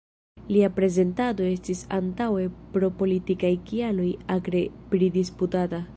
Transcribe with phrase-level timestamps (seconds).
[0.53, 5.89] Lia prezentado estis antaŭe pro politikaj kialoj akre pridisputata.